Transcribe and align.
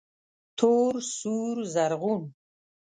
تور، 0.57 0.93
سور، 1.17 1.51
رزغون 1.63 2.21